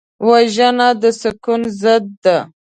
وژنه 0.27 0.87
د 1.01 1.03
سکون 1.21 1.61
ضد 1.81 2.05
ده 2.23 2.37